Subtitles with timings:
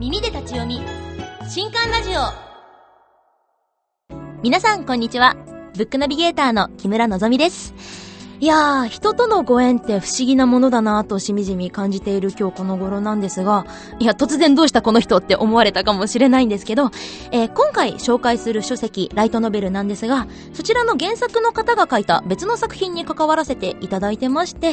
[0.00, 0.80] 耳で立ち読み。
[1.48, 2.14] 新刊ラジオ。
[4.42, 5.36] 皆さんこんにちは。
[5.76, 8.03] ブックナビゲーターの木村のぞみです。
[8.44, 13.64] いやー、人とのご縁って不思議なものだなぁとしみじみ感じている今日この頃なんですが、
[14.00, 16.90] いや、突然どうしたこの人って思われたかもしれないんですけど、
[17.30, 24.72] えー、今回紹介する書籍、ライトノベルなんですが、そちらの原作の方が書いた別の作品に関わらせていただいてまして、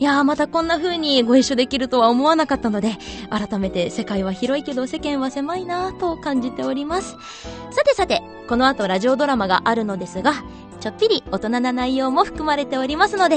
[0.00, 2.98] いやー、またこんな風にご一緒できるとは思わなかったので、
[3.30, 7.12] 改めて世界は広いけど世間は狭いなぁと感じております。
[7.70, 10.32] さてさて、この後ラジオドラマがあるのですが、
[10.84, 13.36] ちょっぴり大人な内容も含まれておりますので、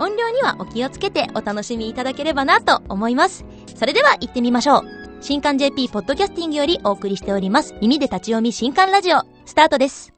[0.00, 3.44] 音量にはお気をつけてお楽しみいただければなと思います。
[3.76, 4.82] それでは行ってみましょう。
[5.20, 7.76] 新刊 JP ポッドキャスティングよりお送りしております。
[7.80, 10.12] 耳で立ち読み新刊ラジオ、スタートです。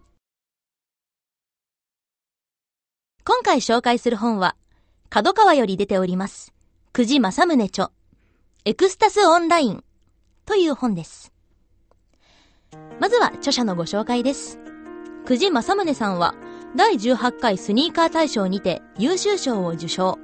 [3.27, 4.57] 今回紹介する本は、
[5.11, 6.55] 角川より出ております。
[6.95, 7.91] 久慈正宗著、
[8.65, 9.85] エクスタスオンライン
[10.47, 11.31] という本です。
[12.99, 14.59] まずは著者のご紹介です。
[15.27, 16.35] 久慈正宗さんは、
[16.77, 20.19] 第18回スニーカー大賞にて優秀賞を受賞。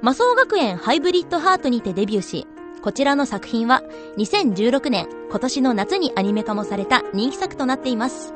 [0.00, 2.46] 魔装学園ハイブリッドハートにてデビューし、
[2.82, 3.82] こちらの作品は
[4.16, 8.32] 2016年今年の夏にアニメ化もされた人気作となっています。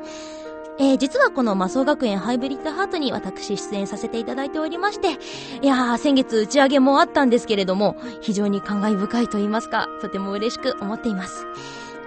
[0.77, 5.17] えー、実はこの魔装学園ハイブリッドハートに私出演させていただいておりまして、
[5.61, 11.45] いやー、先月打ち上げもあったんですけれども、非常に感慨深いと言いますか、とても嬉しく思っています。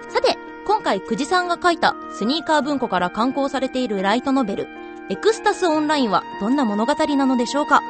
[0.09, 4.67] さて、今回久慈さんが書いたスニーカー文庫から刊行されているライトノベル、
[5.09, 7.81] エクスタスオンラインはどんな物語なのでしょうか？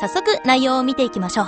[0.00, 1.46] 早速内容を見ていきましょう。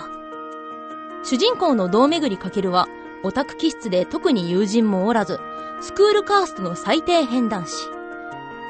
[1.23, 2.89] 主人公の道巡りかけるは、
[3.23, 5.39] オタク気質で特に友人もおらず、
[5.81, 7.89] スクールカーストの最低変男子。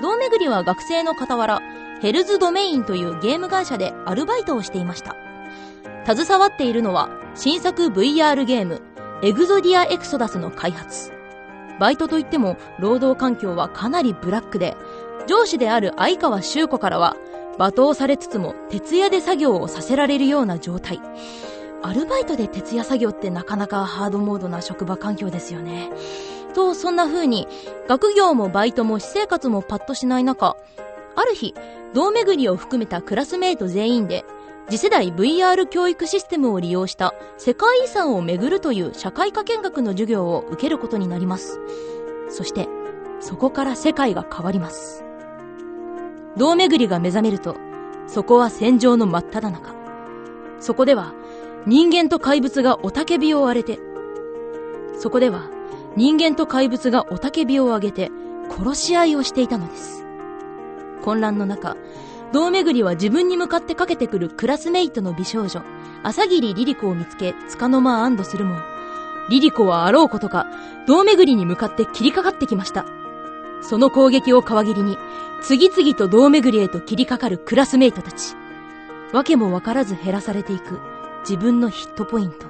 [0.02, 1.62] 道巡りは学生の傍ら、
[2.02, 5.16] ヘルズドメインというゲーム会社でアルバイトをしていました。
[6.06, 8.82] 携わっているのは、新作 VR ゲーム、
[9.22, 11.10] エグゾディアエクソダスの開発。
[11.80, 14.76] バイトといっても、労働環境はかなりブラックで、
[15.26, 17.16] 上司である相川修子からは、
[17.58, 21.00] 罵倒されつつも徹夜で作業をさせられるような状態。
[21.82, 25.90] アルバイトで徹夜作業ってなかなかハードモードな職場環境ですよね。
[26.54, 27.46] と、そんな風に、
[27.88, 30.56] 学業もバイトも私生活もパッとしない中、
[31.16, 31.54] ある日、
[31.92, 34.24] 道巡りを含めたクラスメイト全員で、
[34.68, 41.60] 次世代 VR 教育システムを利用した世界遺産を巡るという社会科見学の授業を受けることになります。
[42.30, 42.66] そして、
[43.20, 45.03] そこから世界が変わります。
[46.36, 47.56] 道巡りが目覚めると、
[48.06, 49.74] そこは戦場の真っ只中。
[50.58, 51.12] そこでは、
[51.66, 53.78] 人間と怪物が雄たけびを荒れて、
[54.98, 55.48] そこでは、
[55.96, 58.10] 人間と怪物が雄たけびを上げて、
[58.50, 60.04] 殺し合いをしていたのです。
[61.02, 61.76] 混乱の中、
[62.32, 65.62] 道巡りは自分に向かってかけてくるクラスメイトの美少女、
[66.02, 68.56] 朝霧リリコを見つけ、つかの間安堵するも、
[69.30, 70.46] リリコはあろうことか、
[70.86, 73.03] 道巡りに向かって切りかかってきました。
[73.68, 74.98] その攻撃を皮切りに、
[75.40, 78.36] 次々と道巡りへと切りかかるクラスメイトたち。
[79.12, 80.80] わけもわからず減らされていく
[81.20, 82.46] 自分のヒットポイント。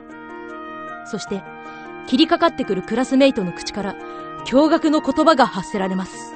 [1.06, 1.42] そして、
[2.06, 3.94] 切りかかってくるクラスメイトの口から
[4.46, 6.34] 驚愕の言葉が発せられます。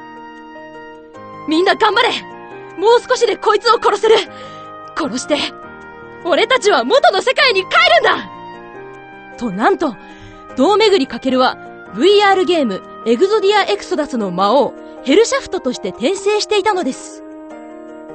[1.48, 2.10] みんな頑張れ
[2.78, 4.16] もう少しでこいつを殺せる
[4.96, 5.36] 殺して
[6.24, 8.28] 俺たちは元の世界に帰るんだ
[9.38, 9.96] となんと、
[10.56, 11.56] 道巡りかけるは
[11.94, 17.22] VR ゲームエグゾディア・エクソダスの魔王、ヘルシャフトとして転生していたのです。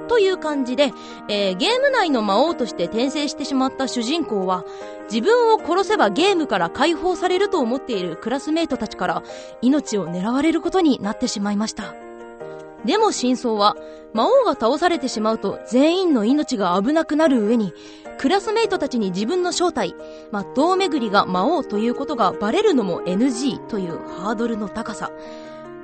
[0.10, 0.92] という感じで、
[1.30, 4.66] えー、ゲーム内の魔王として転生してしまった主人公は、
[5.10, 9.24] 自分を殺せばゲームから解放されると思っているクラスメイトたちから
[9.62, 11.96] 命を狙われることになってしまいました。
[12.86, 13.76] でも真相は、
[14.14, 17.74] 魔王が倒されてしまうと全員の命が危なくなる上に、
[18.18, 19.96] クラスメイトたちに自分の正体、
[20.32, 25.12] まあ、道巡りが魔王ということがバレるのも NG というハードルの高さ。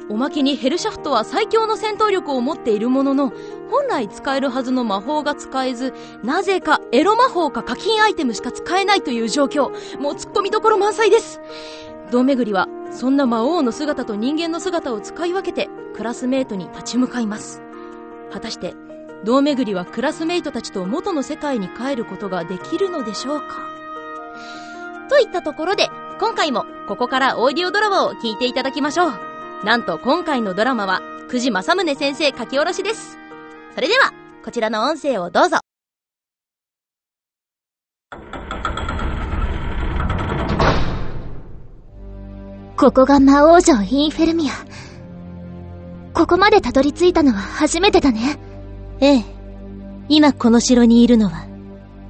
[0.09, 3.31] おまけにヘルシャフトは最強の戦闘力を持っているものの、
[3.69, 5.93] 本来使えるはずの魔法が使えず、
[6.23, 9.69] なぜかエロ魔法か課金アイテムしか使えないという状況。
[9.99, 11.39] もう突っ込みどころ満載です。
[12.11, 17.61] 道巡りはそんな魔王の姿と人間の姿を使い分けてクラスメートに立ち向かいます。
[18.31, 18.75] 果たして
[19.23, 23.47] 道巡りはクラスメイトたちと元の世界に帰ることができるのでしょうか？
[25.09, 25.87] といったところで
[26.19, 29.13] 今回もここからオーディオドラマを聞いていただきましょう。
[29.63, 33.17] なんと今回のドラマは久慈正宗先生書き下ろしです。
[33.75, 34.13] それでは
[34.43, 35.59] こちらの音声をどうぞ。
[42.79, 44.53] ここが魔王城インフェルミア。
[46.13, 48.39] ここまでたどり着いたのは初めてだね。
[49.01, 49.23] ええ。
[50.07, 51.45] 今この城にいるのは、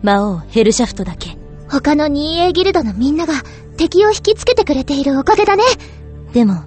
[0.03, 1.39] 魔王ヘルシャフトだけ。
[1.67, 3.33] 他の 2A ギルドのみんなが
[3.77, 5.63] 敵を引きつけてくれているおかげだね。
[6.33, 6.61] でも、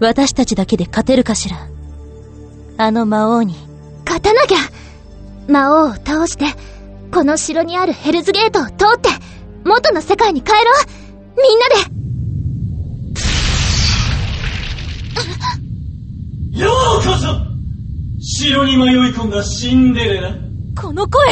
[0.00, 1.66] 私たちだけで勝てるかしら。
[2.76, 3.56] あの魔王に。
[4.04, 4.58] 勝たなきゃ
[5.48, 6.44] 魔王を倒して、
[7.10, 9.08] この城にあるヘルズゲートを通って、
[9.64, 11.94] 元の世界に帰ろうみんなで
[16.54, 17.26] ようこそ
[18.44, 20.34] 城に迷い込んだシンデレラ。
[20.78, 21.24] この声。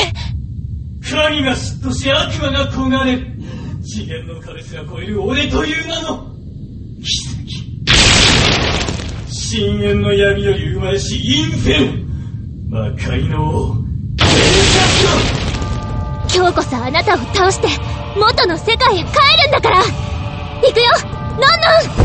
[1.02, 3.26] 神が嫉妬し悪魔が焦がれる。
[3.82, 6.34] 次元の壁すら超える俺という名の。
[7.02, 7.92] 奇跡。
[9.30, 11.92] 深淵の闇より生まれしインフェロ
[12.70, 13.76] 魔界の王、
[16.34, 17.68] 今日こそあなたを倒して
[18.18, 19.04] 元の世界へ帰
[19.42, 19.82] るんだから。
[20.62, 20.84] 行くよ。
[21.32, 21.40] ノン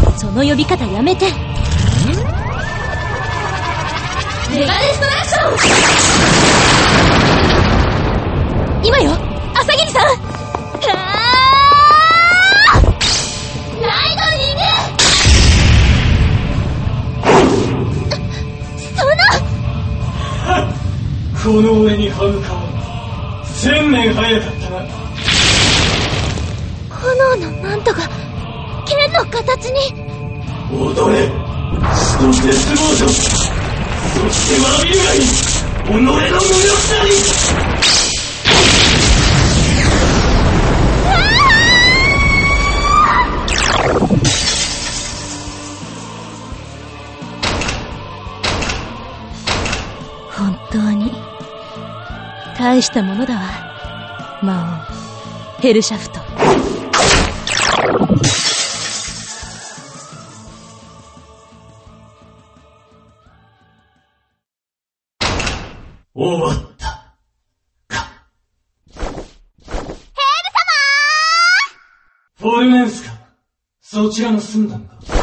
[0.03, 1.27] ノンその呼び方やめて
[4.57, 5.39] メガデストラクショ
[8.81, 9.11] ン今よ
[9.53, 10.05] 朝霧さん
[13.79, 14.61] ライトニング
[21.43, 24.56] そのこの俺に歯向かう千年早かった。
[34.83, 36.31] びるがいい己の無力
[36.81, 37.11] さに
[50.31, 51.11] 本当に
[52.57, 53.41] 大したものだわ。
[54.43, 54.85] 魔
[55.57, 56.26] 王ヘルシャフト。
[74.17, 74.95] ちらの住んだのか。
[74.97, 75.13] 人間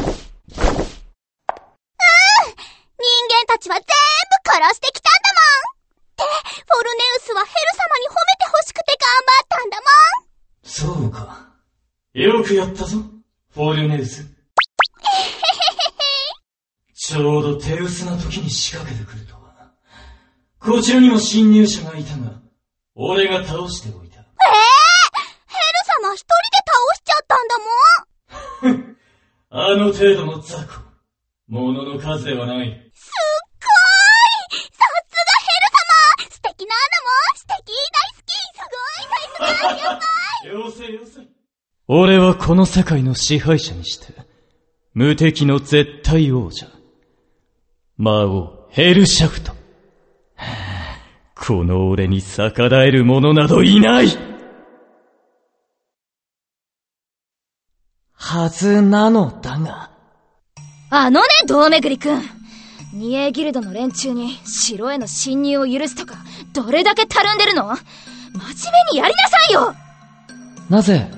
[3.48, 3.88] たちは全部
[4.46, 5.82] 殺してきたんだもんっ
[6.14, 9.84] て、フォルネウスはヘル様に褒めて欲しくて頑張ったんだもん
[10.62, 11.48] そうか。
[12.12, 12.98] よくやったぞ、
[13.52, 14.24] フォルネウス。
[16.94, 19.72] ちょうど手薄な時に仕掛けてくるとは。
[20.60, 22.40] こちらにも侵入者がいたが、
[22.94, 24.03] 俺が倒しておい
[29.74, 30.84] あの程度の雑魚。
[31.48, 32.68] 物の数ではない。
[32.94, 33.12] すっ
[33.58, 40.06] ごーいさすがヘル様素敵なんだもん素敵大好きすごい大好きやば
[40.44, 41.28] いよせよせ。
[41.88, 44.14] 俺はこの世界の支配者にして、
[44.94, 46.68] 無敵の絶対王者。
[47.96, 49.50] 魔王、ヘルシャフト。
[49.50, 49.56] は
[50.36, 50.74] あ
[51.34, 54.33] この俺に逆らえる者などいない
[58.26, 59.90] はずなのだが。
[60.88, 62.22] あのね、ドーメグリ君。
[62.94, 66.16] 二栄ギルドの連中に城への侵入を許すとか、
[66.54, 67.64] どれだけたるんでるの？
[67.66, 67.76] 真面
[68.86, 69.74] 目にやりなさいよ
[70.70, 71.10] なぜ、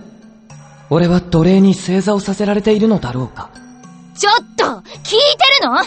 [0.91, 3.50] 俺は奴隷に正座をさせられているのだろうか？
[4.17, 5.17] ちょっと聞いて
[5.62, 5.79] るの？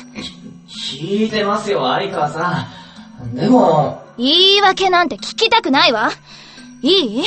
[0.69, 2.65] 聞いてますよ、相川さ
[3.25, 3.35] ん。
[3.35, 6.11] でも、言い訳なんて聞きたくないわ。
[6.81, 7.23] いい？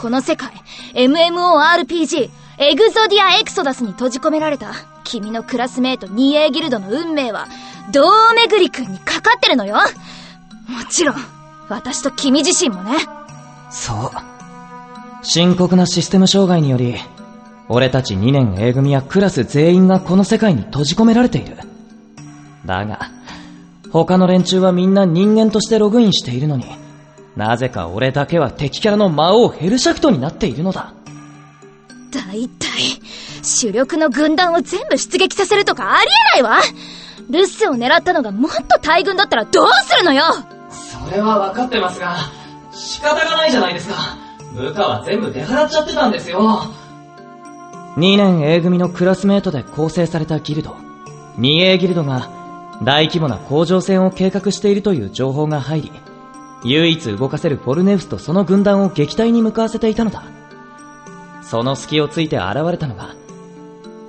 [0.00, 0.52] この世界、
[0.94, 4.72] MMORPG、エグゾディア・エクソダスに閉じ込められた、
[5.04, 7.46] 君のクラスメイト二栄ギルドの運命は、
[7.92, 9.82] ドーメグリ君にかかってるのよも
[10.90, 11.16] ちろん、
[11.68, 12.96] 私と君自身もね。
[13.70, 14.10] そう。
[15.22, 16.96] 深刻なシステム障害により、
[17.68, 21.56] 俺たち2年 A 組やクラス全員がこの世界に閉じ込められている。
[22.66, 23.10] だが、
[23.92, 26.64] 他の連中はみんな人間としてログインしているのに、
[27.36, 30.92] なぜか俺だけは敵キャラの魔王ヘルシャフトになっているのだ。
[32.10, 33.00] だいたい、
[33.42, 36.06] 主力の軍団を全部出撃させるとかあり
[36.38, 36.60] えないわ
[37.30, 40.22] ルスを狙ったのがもっと大軍だったらどうするのよ
[40.70, 42.16] それは分かってますが、
[42.72, 44.16] 仕方がないじゃないですか。
[44.54, 46.62] 部下は全部出払っちゃってたんですよ。
[47.96, 50.76] 2年 A 組のクラスメートで構成されたギルド、
[51.38, 52.30] 2A ギルドが
[52.82, 55.92] 大規模な甲状戦を計画しているという情報が入り、
[56.64, 60.22] 唯一動かせるフォルネウスとその軍団を撃退に向かわせていたのだ。
[61.48, 63.14] その隙をついて現れたのが、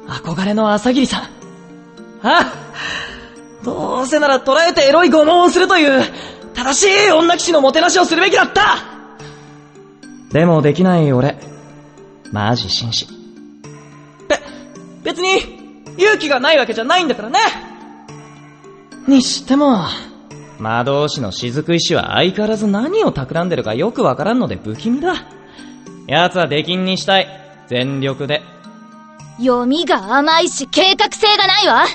[0.08, 1.24] 憧れの朝霧さん。
[2.22, 2.54] あ
[3.64, 6.04] どうせなら捕らえてエロい拷問をするという、
[6.54, 8.78] 正しい女騎士のもてなしをするべきだった
[10.34, 11.38] でもできない俺、
[12.34, 13.08] マジ紳士。
[14.28, 14.38] べ、
[15.04, 17.40] 別に、勇気がないわけじゃないんだからね
[19.08, 19.86] にしても、
[20.60, 25.39] 魔導士の雫石は相変わらず何を企んでるかよくわからんので不気味だ。
[26.18, 27.28] 奴は出禁にしたい。
[27.68, 28.42] 全力で。
[29.38, 31.86] 読みが甘いし計画性がないわ。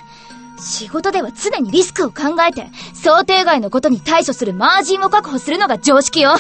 [0.59, 6.37] 仕事では常にリスクを考えて、想定外のことに対処するマージンを確保するのが常識よ。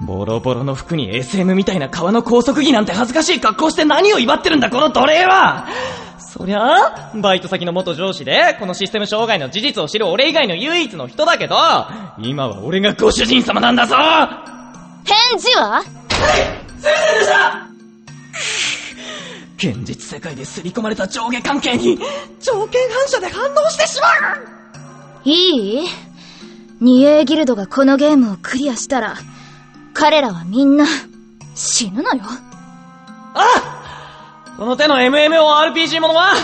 [0.00, 5.66] ボロボロの服に SM みたいな革の高速着なんて恥ずかしい格好して何を威張ってるんだこの奴隷は。
[6.18, 11.56] そりゃあ、バイト先の元上司で、このシステム障害の事実を知る俺以外の唯一の人だけど、
[12.18, 13.96] 今は俺がご主人様なんだぞ。
[15.04, 15.97] 返事はは？
[16.18, 17.68] いすいませんでした
[19.58, 21.98] 現実世界で刷り込まれた上下関係に、
[22.40, 24.48] 条件反射で反応してしまう。
[25.24, 25.88] いい。
[26.80, 29.16] 二栄ギルドがこのゲームをクリアしたら、
[29.94, 30.86] 彼らはみんな、
[31.56, 32.22] 死ぬのよ。
[33.34, 36.34] あこの手の MMORPG ものは、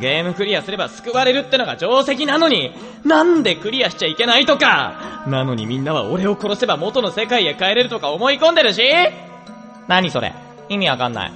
[0.00, 2.72] ゲームクリアすれば救われるってのが定石なのに、
[3.04, 8.82] なんでクリアしちゃいけないとか、なのにみんなは俺を殺せば元の世界へ帰れるとか思い込んでるし
[9.88, 10.34] 何それ
[10.68, 11.32] 意味わかんない。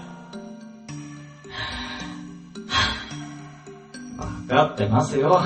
[4.49, 5.41] わかってますよ。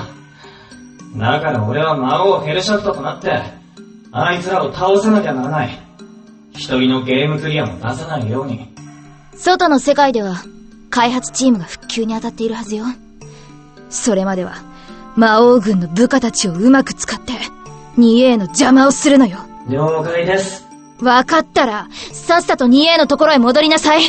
[1.17, 3.31] だから俺は魔王ヘルシャットとなって、
[4.11, 5.79] あいつらを倒さなきゃならない。
[6.53, 8.73] 一人のゲームクリアも出さないように。
[9.35, 10.43] 外の世界では、
[10.89, 12.85] 開発チームが復旧に当たっているはずよ。
[13.93, 14.55] それまでは、
[15.15, 17.33] 魔王軍の部下たちをうまく使って、
[17.97, 19.37] 2A の邪魔をするのよ。
[19.69, 20.67] 了解です。
[20.99, 24.01] わかったら、さっさと 2A のところへ戻りなさい。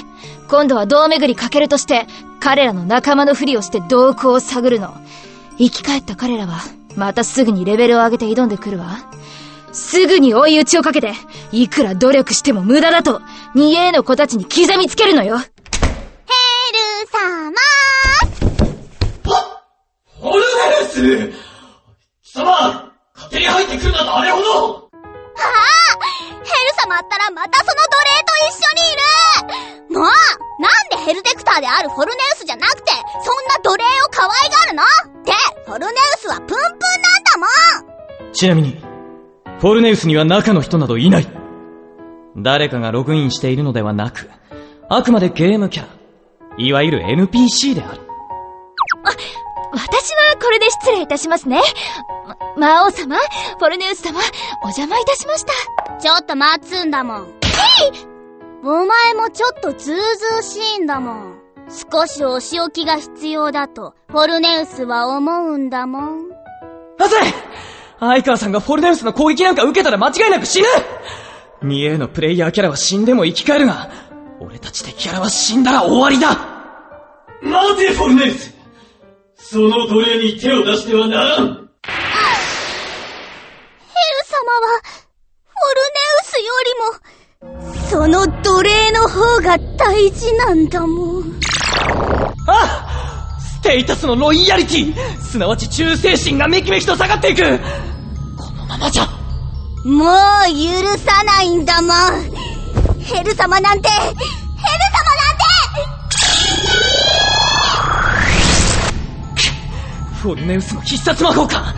[0.48, 2.06] 今度は胴巡りかけるとして、
[2.40, 4.94] 彼らの仲間のふりをして動向を探るの。
[5.58, 6.60] 生き返った彼らは、
[6.96, 8.98] またすぐにレベルを上げて挑んでくるわ。
[9.72, 11.12] すぐに追い打ちをかけて、
[11.52, 13.20] いくら努力しても無駄だと、
[13.54, 15.36] 2A の子たちに刻みつけるのよ。
[15.36, 15.50] ヘル
[17.12, 17.50] 様
[31.84, 34.82] るフォルネウスじゃなくて、そんな奴隷を可愛がるの？
[35.20, 35.32] って、
[35.66, 37.38] フォルネウスはプンプンなんだ
[38.26, 38.82] もんちなみに、
[39.60, 41.28] フォルネウスには中の人などいない。
[42.36, 44.28] 誰かがログインしているのではなく、
[44.88, 45.88] あくまでゲームキャラ、
[46.58, 48.00] いわゆる NPC である。
[49.72, 51.60] 私はこれで失礼いたしますね。
[52.26, 54.20] ま、魔王様、フォルネウス様、
[54.62, 55.52] お邪魔いたしました。
[56.00, 57.28] ちょっと待つんだもん。
[58.62, 60.00] お前もちょっとズうず
[60.40, 61.33] うしいんだもん。
[61.68, 66.28] 少しお仕置きが必要だと、フォルネウスは思うんだもん。
[66.98, 67.20] はずい
[68.00, 70.66] 相川さんがフォルネウスの攻撃なんか受けたら間違いなく死ぬ
[71.62, 73.90] !2A のプレイヤーキャラは死んでも生き返るが、
[74.40, 76.36] 俺たち敵キャラは死んだら終わりだ
[77.42, 78.52] 待て、フォルネルス
[79.36, 81.56] その奴隷に手を出してはならんヘル様
[84.60, 84.80] は、
[85.46, 86.74] フォルネウスより
[87.93, 91.40] も、その奴隷の方が大事なんだもん。
[92.46, 94.94] あステータスのロイヤリティ。
[95.22, 97.42] すなわち忠誠心がめきめきと下がっていく。
[98.36, 99.06] このままじゃ。
[99.86, 100.08] もう
[100.52, 101.94] 許さないんだもん。
[103.00, 104.24] ヘル様なんて、ヘル様なんて。
[110.20, 111.74] フォルネウスの必殺魔法か。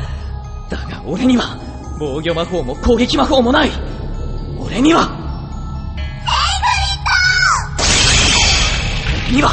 [0.68, 1.56] だが俺には、
[2.00, 3.71] 防御魔法も攻撃魔法もない。
[4.59, 5.15] 俺には
[9.37, 9.50] には、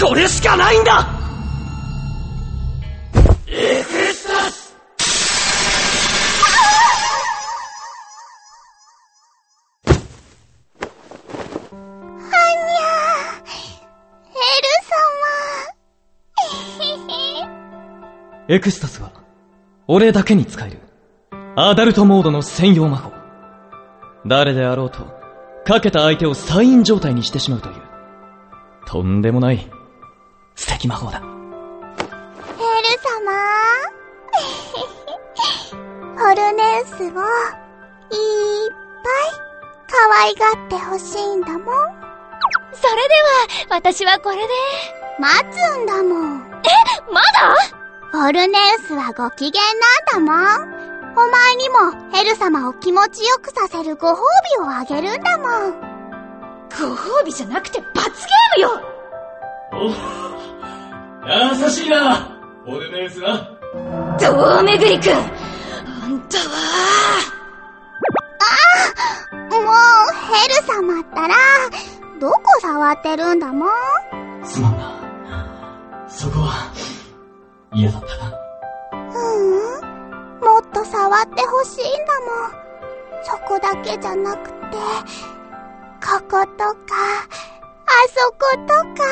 [0.00, 1.08] これしかないんだ
[3.46, 4.76] エクスタス
[14.24, 14.68] ヘル
[16.88, 18.54] 様。
[18.54, 19.10] エクスタス は、
[19.86, 20.80] 俺だけに使える、
[21.54, 23.12] アダルトモードの専用魔法。
[24.26, 25.06] 誰であろうと、
[25.64, 27.91] かけた相手をサイン状態にしてしまうという、
[28.86, 29.70] とんでもない、
[30.54, 31.20] 素敵魔法だ。
[31.20, 31.30] ヘル
[33.02, 33.32] 様
[36.16, 37.20] フォルネウスをいっぱい
[39.88, 41.62] 可愛がってほしいんだもん。
[42.74, 43.14] それで
[43.68, 44.42] は、私はこれで。
[45.18, 46.38] 待つんだもん。
[47.12, 47.54] まだ？
[48.10, 49.62] フォルネウスはご機嫌
[50.16, 50.72] なんだもん。
[51.14, 54.16] お前にもヘル様を気持ちよくさせるご褒
[54.58, 55.91] 美をあげるんだもん。
[56.78, 58.80] ご褒美じゃなくて罰ゲームよ
[59.72, 59.90] お
[61.64, 62.16] 優しいな、
[62.64, 63.48] フォルネウスは。
[64.18, 65.16] 胴めぐりくんあ
[66.08, 66.44] んたは、
[69.50, 69.60] もう、
[70.34, 71.34] ヘル様ったら、
[72.20, 73.68] どこ触ってるんだもん？
[74.44, 74.92] すまんな。
[76.08, 76.72] そこは、
[77.72, 78.38] 嫌だったな。
[78.92, 82.52] うんもっと触ってほしいんだもん。
[83.22, 84.56] そこだけじゃなくて、
[86.04, 86.42] こことか、
[88.08, 89.04] そことか。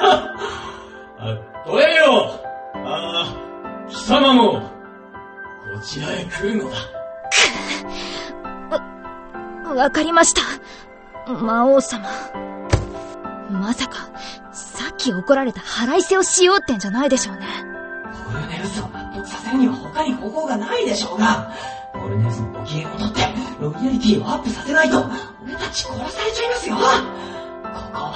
[1.20, 2.40] あ、どれよ
[2.74, 4.68] ああ、貴様も、こ
[5.82, 6.76] ちらへ来るのだ。
[9.76, 10.40] わかりました。
[11.32, 12.08] 魔王様。
[13.50, 14.08] まさか、
[14.52, 17.46] さっき怒られた腹いせをしようってんじゃないでしょうね。
[18.26, 21.52] ポルネウスを納得させるには他に方法がないでしょうが、
[21.92, 23.33] ポルネウスのご機嫌をとって、
[23.64, 25.02] ロイヤリティをアップさせないと、
[25.42, 26.86] 俺たち殺されちゃいますよここ
[27.98, 28.12] は、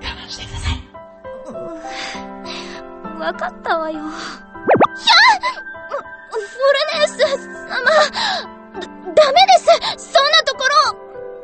[0.00, 0.80] 我慢してください。
[3.20, 3.98] わかったわよ。
[3.98, 4.08] ひゃ
[6.30, 7.18] フォルネウス
[7.68, 7.92] 様だ
[9.14, 10.96] ダメですそんなところ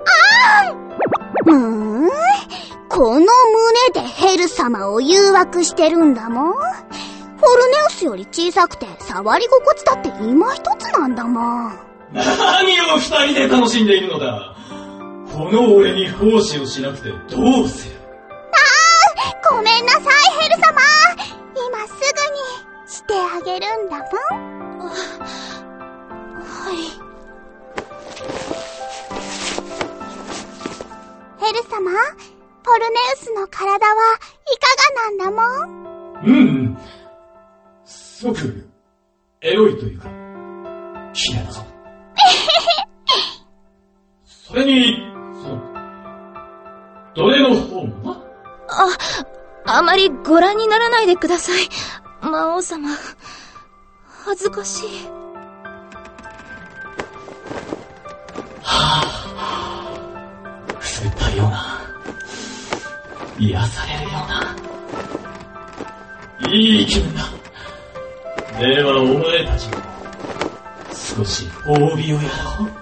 [0.06, 0.72] ああ
[1.46, 1.56] うー
[2.06, 2.10] ん
[2.88, 3.28] この胸
[3.92, 6.52] でヘル様を誘惑してるんだもん。
[6.54, 11.89] フォルネウスより小さくて触り心地だって今一つなんだもん。
[12.12, 14.54] 何を二人で楽しんでいるのだ？
[15.32, 17.94] この俺に奉仕をしなくてどうする？
[18.30, 18.56] あ
[19.52, 20.04] あごめんなさい、
[20.40, 20.80] ヘル様
[21.54, 24.88] 今すぐにしてあげるんだもん。
[24.88, 26.76] はい。
[31.38, 31.90] ヘル様、
[32.62, 34.18] ポルネウスの体は
[34.52, 35.38] いかがなんだも
[36.22, 36.26] ん？
[36.26, 36.78] うん、
[37.84, 38.68] すごく、
[39.40, 40.08] エロいというか、
[41.12, 41.62] 綺麗だぞ。
[44.26, 44.96] それに、
[45.42, 45.60] その、
[47.14, 48.20] どれの方もな
[48.68, 51.68] あ、あまりご覧にならないでください。
[52.22, 52.88] 魔王様。
[54.24, 54.88] 恥ずかしい。
[58.62, 59.36] はぁ、
[60.74, 61.80] あ、くすぐったいような、
[63.38, 64.08] 癒されるよ
[66.42, 67.22] うな、いい気分だ。
[68.58, 69.89] ではお前たちも、
[71.16, 72.22] 少し褒美をや
[72.58, 72.79] ろう。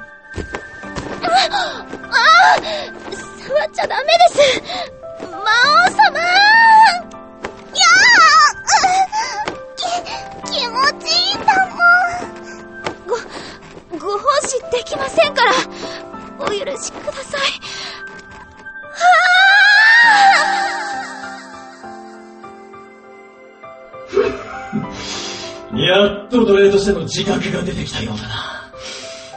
[26.89, 28.73] しての自覚が出てきたようだな。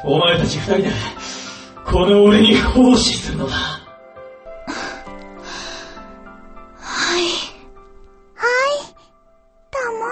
[0.05, 0.91] お前たち二人で、
[1.85, 3.53] この俺に奉仕するのだ。
[3.53, 3.81] は
[7.19, 7.23] い。
[8.35, 8.83] はい、
[9.69, 10.05] どうも。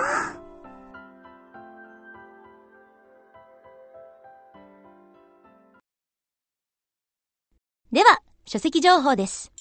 [7.94, 9.54] では、書籍情報です。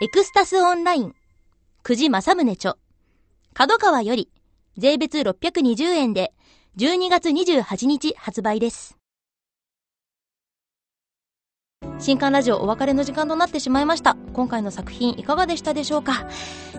[0.00, 1.14] エクスタスオンライン、
[1.82, 2.76] 久慈正宗著、
[3.52, 4.30] 角川より、
[4.78, 6.32] 税別620円で、
[6.78, 8.96] 12月28日発売です。
[11.98, 14.16] 新刊ラジオお別れの時間となってしまいました。
[14.32, 16.28] 今回の作品いかがでしたでしょうか？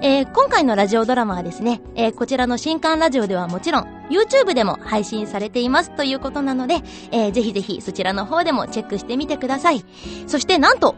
[0.01, 6.75] えー、今回のラジオドラマはですね、えー、こちらの新刊ラジオではもちろん、YouTube でも配信されていますということなので、
[7.11, 9.83] えー、ぜひぜひそちらの方でもチェックしてみてください。
[10.25, 10.95] そしてなんと、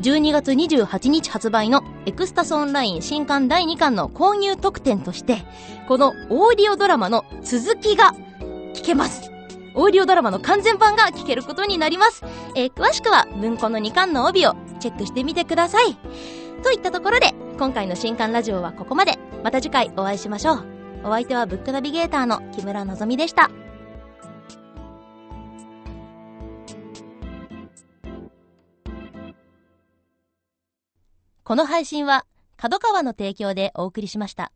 [0.00, 5.44] 12月28日発売のエクスタスオンライン新刊第2巻の購入特典として、
[5.88, 8.14] このオーディオドラマの続きが
[8.74, 9.30] 聞けます。
[9.76, 12.24] オーディオドラマの完全版が聞けることになります。
[12.54, 15.96] えー、詳しくは文庫の2巻の帯をチェックしてみてください。
[16.62, 19.18] といったところで、今回の新刊ラジオはここまで。
[19.42, 20.64] また次回お会いしましょう。
[21.04, 23.50] お相手はブックナビゲーターの木村のぞみでした。
[31.46, 32.24] この配信は、
[32.56, 34.50] 角川の提供でお送りしました。